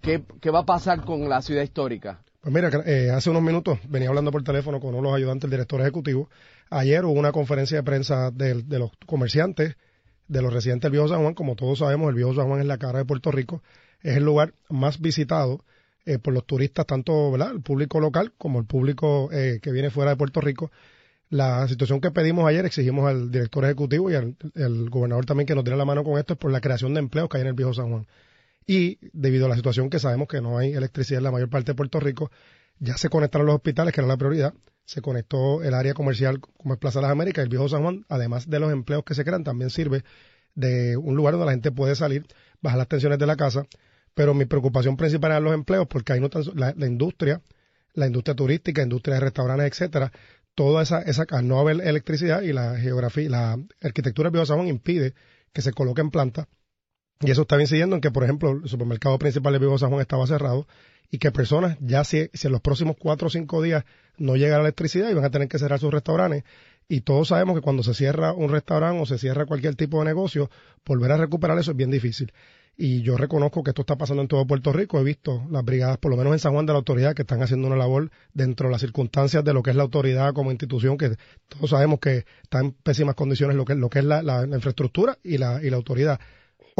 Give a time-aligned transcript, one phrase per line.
[0.00, 2.22] ¿Qué, ¿Qué va a pasar con la ciudad histórica?
[2.40, 5.42] Pues mira, eh, hace unos minutos venía hablando por teléfono con uno de los ayudantes
[5.42, 6.30] del director ejecutivo.
[6.70, 9.76] Ayer hubo una conferencia de prensa de, los comerciantes,
[10.28, 11.34] de los residentes del Viejo San Juan.
[11.34, 13.62] Como todos sabemos, el Viejo San Juan es la cara de Puerto Rico.
[14.02, 15.64] Es el lugar más visitado
[16.06, 20.12] eh, por los turistas, tanto el público local como el público eh, que viene fuera
[20.12, 20.70] de Puerto Rico.
[21.30, 25.54] La situación que pedimos ayer, exigimos al director ejecutivo y al, al gobernador también que
[25.54, 27.48] nos diera la mano con esto, es por la creación de empleos que hay en
[27.48, 28.06] el Viejo San Juan
[28.68, 31.72] y debido a la situación que sabemos que no hay electricidad en la mayor parte
[31.72, 32.30] de Puerto Rico,
[32.78, 34.52] ya se conectaron los hospitales, que era la prioridad,
[34.84, 38.04] se conectó el área comercial como es Plaza de las Américas, el Viejo San Juan,
[38.10, 40.04] además de los empleos que se crean, también sirve
[40.54, 42.26] de un lugar donde la gente puede salir,
[42.60, 43.66] bajar las tensiones de la casa,
[44.12, 47.40] pero mi preocupación principal es los empleos, porque ahí no tan, la, la, industria,
[47.94, 50.12] la industria turística, industria de restaurantes, etcétera,
[50.54, 54.58] toda esa, esa, al no haber electricidad y la geografía, la arquitectura del Viejo San
[54.58, 55.14] Juan impide
[55.54, 56.48] que se coloquen plantas
[57.20, 60.00] y eso está incidiendo en que, por ejemplo, el supermercado principal de Vivo San Juan
[60.00, 60.66] estaba cerrado
[61.10, 63.84] y que personas, ya si, si en los próximos cuatro o cinco días
[64.18, 66.44] no llega la electricidad y van a tener que cerrar sus restaurantes,
[66.88, 70.06] y todos sabemos que cuando se cierra un restaurante o se cierra cualquier tipo de
[70.06, 70.50] negocio,
[70.86, 72.32] volver a recuperar eso es bien difícil.
[72.80, 75.00] Y yo reconozco que esto está pasando en todo Puerto Rico.
[75.00, 77.42] He visto las brigadas, por lo menos en San Juan de la autoridad, que están
[77.42, 80.96] haciendo una labor dentro de las circunstancias de lo que es la autoridad como institución,
[80.96, 81.16] que
[81.48, 84.56] todos sabemos que está en pésimas condiciones lo que, lo que es la, la, la
[84.56, 86.20] infraestructura y la, y la autoridad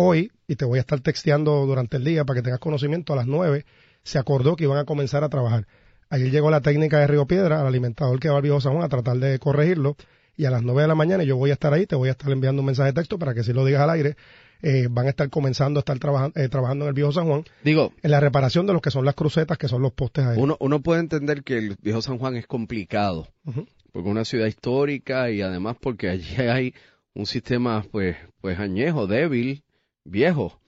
[0.01, 3.17] hoy, y te voy a estar texteando durante el día para que tengas conocimiento, a
[3.17, 3.65] las 9
[4.05, 5.67] se acordó que iban a comenzar a trabajar.
[6.09, 8.85] Ayer llegó la técnica de Río Piedra, al alimentador que va al Viejo San Juan
[8.85, 9.97] a tratar de corregirlo,
[10.37, 12.13] y a las 9 de la mañana yo voy a estar ahí, te voy a
[12.13, 14.17] estar enviando un mensaje de texto para que si lo digas al aire,
[14.63, 17.43] eh, van a estar comenzando a estar trabaja eh, trabajando en el Viejo San Juan.
[17.65, 20.39] Digo, en la reparación de lo que son las crucetas, que son los postes ahí.
[20.39, 23.67] Uno, uno puede entender que el Viejo San Juan es complicado, uh -huh.
[23.91, 26.73] porque es una ciudad histórica y además porque allí hay
[27.15, 29.65] un sistema pues, pues añejo, débil,
[30.11, 30.61] viejo.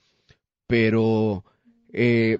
[0.67, 1.43] Pero,
[1.91, 2.37] eh,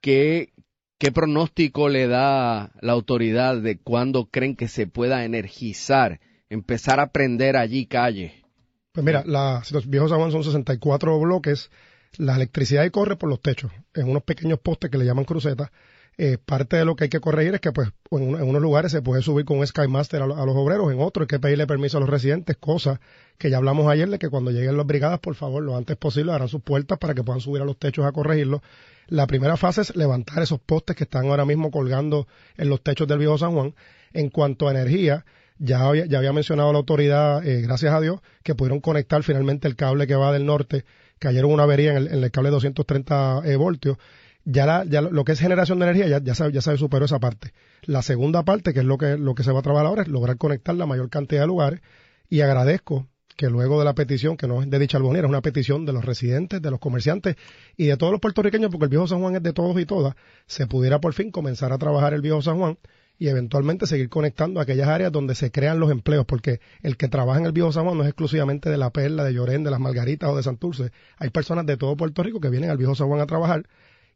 [0.00, 0.52] ¿qué,
[0.98, 7.08] ¿qué pronóstico le da la autoridad de cuándo creen que se pueda energizar, empezar a
[7.08, 8.44] prender allí calle?
[8.92, 11.70] Pues mira, la, los viejos San Juan son 64 bloques,
[12.18, 15.70] la electricidad corre por los techos, en unos pequeños postes que le llaman crucetas.
[16.18, 19.00] Eh, parte de lo que hay que corregir es que pues en, unos lugares se
[19.00, 21.96] puede subir con un Skymaster a, a, los obreros, en otros hay que pedirle permiso
[21.96, 23.00] a los residentes, cosa
[23.38, 26.32] que ya hablamos ayer de que cuando lleguen las brigadas, por favor, lo antes posible,
[26.32, 28.62] harán sus puertas para que puedan subir a los techos a corregirlo.
[29.08, 33.08] La primera fase es levantar esos postes que están ahora mismo colgando en los techos
[33.08, 33.74] del viejo San Juan.
[34.12, 35.24] En cuanto a energía,
[35.58, 39.66] ya había, ya había mencionado la autoridad, eh, gracias a Dios, que pudieron conectar finalmente
[39.66, 40.84] el cable que va del norte,
[41.20, 43.96] hubo una avería en el, en el cable de 230 eh, voltios
[44.44, 47.04] ya, la, ya lo que es generación de energía ya, ya, se, ya se superó
[47.04, 47.52] esa parte.
[47.82, 50.08] La segunda parte, que es lo que, lo que se va a trabajar ahora, es
[50.08, 51.80] lograr conectar la mayor cantidad de lugares
[52.28, 55.42] y agradezco que luego de la petición, que no es de dicha albonera, es una
[55.42, 57.36] petición de los residentes, de los comerciantes
[57.76, 60.14] y de todos los puertorriqueños, porque el viejo San Juan es de todos y todas,
[60.46, 62.78] se pudiera por fin comenzar a trabajar el viejo San Juan
[63.18, 67.38] y eventualmente seguir conectando aquellas áreas donde se crean los empleos, porque el que trabaja
[67.38, 69.80] en el viejo San Juan no es exclusivamente de La Perla, de Llorén, de Las
[69.80, 70.90] Margaritas o de Santurce.
[71.18, 73.64] Hay personas de todo Puerto Rico que vienen al viejo San Juan a trabajar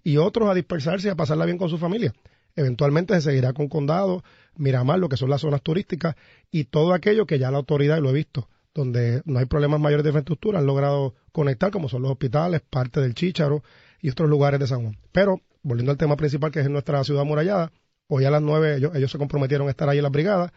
[0.07, 2.15] y otros a dispersarse y a pasarla bien con su familia.
[2.55, 4.23] Eventualmente se seguirá con Condado,
[4.55, 6.15] Miramar, lo que son las zonas turísticas
[6.53, 9.81] y todo aquello que ya la autoridad, y lo he visto, donde no hay problemas
[9.81, 13.65] mayores de infraestructura, han logrado conectar, como son los hospitales, parte del Chícharo
[14.01, 14.97] y otros lugares de San Juan.
[15.11, 17.73] Pero, volviendo al tema principal, que es nuestra ciudad amurallada,
[18.07, 20.53] hoy a las nueve ellos, ellos se comprometieron a estar ahí en la brigada.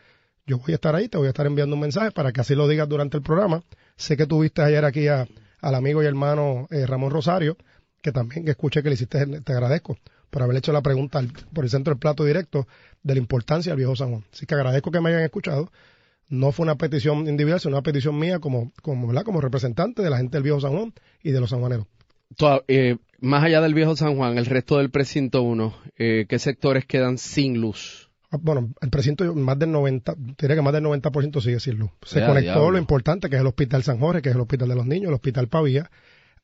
[0.46, 2.54] Yo voy a estar ahí, te voy a estar enviando un mensaje para que así
[2.54, 3.64] lo digas durante el programa.
[3.96, 5.28] Sé que tuviste ayer aquí a,
[5.60, 7.58] al amigo y hermano eh, Ramón Rosario,
[8.02, 9.98] que también escuché que le hiciste, te agradezco
[10.30, 11.22] por haber hecho la pregunta
[11.54, 12.68] por el centro del plato directo
[13.04, 14.26] de la importancia del viejo San Juan.
[14.32, 15.72] Así que agradezco que me hayan escuchado.
[16.30, 19.24] No fue una petición individual, sino una petición mía como, como, ¿verdad?
[19.24, 20.94] como representante de la gente del viejo San Juan
[21.24, 21.88] y de los sanjuaneros.
[22.68, 26.86] Eh, más allá del viejo San Juan, el resto del precinto 1, eh, ¿qué sectores
[26.86, 28.10] quedan sin luz?
[28.32, 31.90] Ah, bueno, el precinto más del 90, diría que más del 90% sigue sin luz.
[32.04, 34.76] Se conectó lo importante que es el Hospital San Jorge, que es el Hospital de
[34.76, 35.90] los Niños, el Hospital Pavía,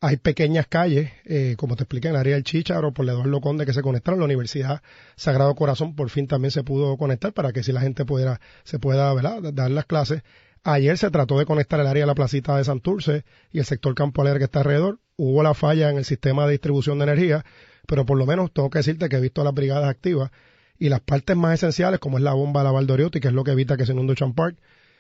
[0.01, 3.65] hay pequeñas calles, eh, como te expliqué, en el área del Chícharo, por Eduardo Conde,
[3.65, 4.19] que se conectaron.
[4.19, 4.81] La Universidad
[5.15, 8.79] Sagrado Corazón por fin también se pudo conectar para que si la gente pudiera, se
[8.79, 9.13] pueda
[9.51, 10.23] dar las clases.
[10.63, 13.93] Ayer se trató de conectar el área de la placita de Santurce y el sector
[13.93, 14.99] Campo Alegre que está alrededor.
[15.15, 17.45] Hubo la falla en el sistema de distribución de energía,
[17.87, 20.31] pero por lo menos tengo que decirte que he visto las brigadas activas
[20.77, 23.43] y las partes más esenciales, como es la bomba de la Valdoriotti, que es lo
[23.43, 24.57] que evita que se inunde Chan Park,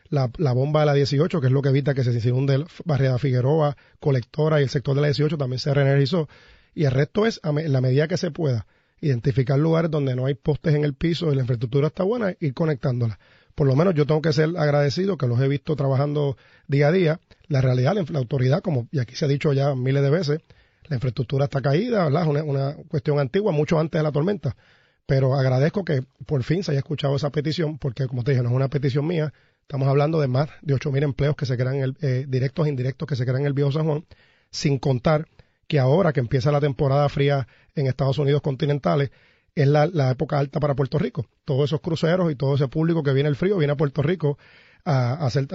[0.09, 3.75] la, bomba de la 18, que es lo que evita que se inunde Barriada Figueroa,
[3.99, 6.27] Colectora y el sector de la 18 también se reenergizó.
[6.73, 8.67] Y el resto es, en la medida que se pueda,
[9.01, 12.53] identificar lugares donde no hay postes en el piso y la infraestructura está buena, ir
[12.53, 13.19] conectándola.
[13.55, 16.35] Por lo menos yo tengo que ser agradecido que los he visto trabajando
[16.67, 17.19] día a día.
[17.47, 20.39] La realidad, la, autoridad, como y aquí se ha dicho ya miles de veces,
[20.89, 22.23] la infraestructura está caída, ¿verdad?
[22.23, 24.55] Es una, una cuestión antigua, mucho antes de la tormenta.
[25.05, 28.49] Pero agradezco que por fin se haya escuchado esa petición, porque como te dije, no
[28.49, 29.33] es una petición mía,
[29.67, 33.07] Estamos hablando de más de 8.000 empleos que se crean, el, eh, directos e indirectos
[33.07, 34.05] que se crean en el Viejo San Juan,
[34.51, 35.27] sin contar
[35.67, 39.09] que ahora que empieza la temporada fría en Estados Unidos continentales,
[39.55, 41.25] es la, época alta para Puerto Rico.
[41.45, 44.37] Todos esos cruceros y todo ese público que viene el frío viene a Puerto Rico
[44.83, 45.47] a, hacer,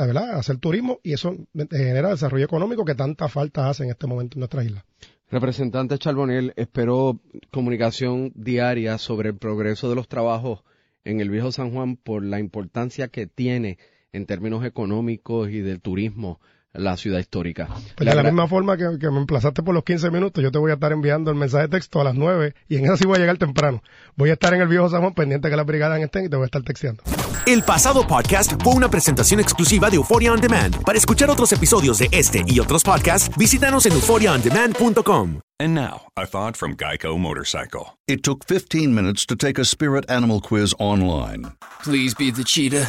[0.58, 1.36] turismo y eso
[1.70, 4.84] genera desarrollo económico que tanta falta hace en este momento en nuestra isla.
[5.30, 7.20] Representante Charbonel, espero
[7.52, 10.64] comunicación diaria sobre el progreso de los trabajos
[11.04, 13.78] en el Viejo San Juan por la importancia que tiene
[14.12, 16.40] en términos económicos y del turismo
[16.72, 17.68] la ciudad histórica.
[17.96, 20.70] Pues de la misma forma que, me emplazaste por los 15 minutos, yo te voy
[20.70, 23.16] a estar enviando el mensaje de texto a las 9 y en eso sí voy
[23.16, 23.82] a llegar temprano.
[24.16, 26.36] Voy a estar en el viejo San Juan pendiente que las brigadas estén y te
[26.36, 27.02] voy a estar texteando.
[27.46, 30.84] El pasado podcast fue una presentación exclusiva de Euphoria On Demand.
[30.84, 35.40] Para escuchar otros episodios de este y otros podcasts, visítanos en euphoriaondemand.com.
[35.58, 37.98] And now, a thought from Geico Motorcycle.
[38.06, 41.52] It took 15 minutes to take a spirit animal quiz online.
[41.82, 42.88] Please be the cheetah.